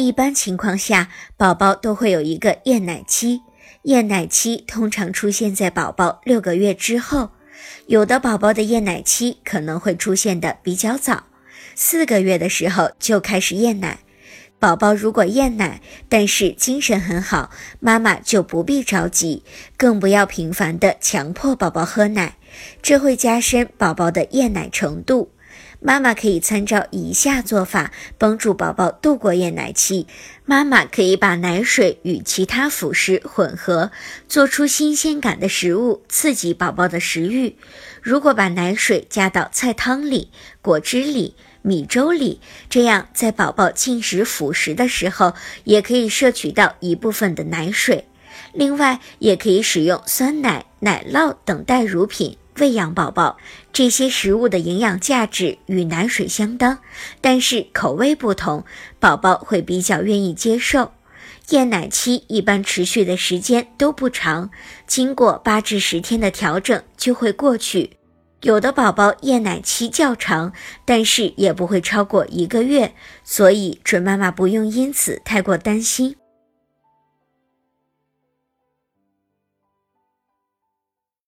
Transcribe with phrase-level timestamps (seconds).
[0.00, 3.42] 一般情况下，宝宝都会有一个厌奶期，
[3.82, 7.30] 厌奶期通常出现在宝宝六个月之后。
[7.86, 11.24] 有的宝宝的厌奶期可能会出现的比较早，
[11.74, 13.98] 四个月的时候就开始厌奶。
[14.58, 19.42] 宝宝如果厌奶，但是精神很好，妈妈就不必着急，
[19.76, 22.36] 更不要频繁的强迫宝宝喝奶，
[22.80, 25.30] 这会加深宝宝的厌奶程度。
[25.82, 30.06] 妈妈可以参照以下做法，帮助宝宝度过厌奶期。
[30.44, 33.90] 妈妈可以把奶水与其他辅食混合，
[34.28, 37.56] 做出新鲜感的食物，刺激宝宝的食欲。
[38.02, 45.32] 如果把奶水加到菜汤里、果汁里、米粥里，这样在宝宝进食辅食的时候，
[45.64, 48.06] 也可以摄取到一部分的奶水。
[48.52, 52.36] 另外，也可以使用酸奶、奶酪等代乳品。
[52.60, 53.38] 喂养宝宝，
[53.72, 56.78] 这些食物的营养价值与奶水相当，
[57.22, 58.64] 但是口味不同，
[58.98, 60.92] 宝宝会比较愿意接受。
[61.48, 64.50] 厌奶期一般持续的时间都不长，
[64.86, 67.92] 经过八至十天的调整就会过去。
[68.42, 70.52] 有的宝宝厌奶期较长，
[70.84, 76.14] 但是也不会超过一个月，所以准妈妈不用因此太过担心。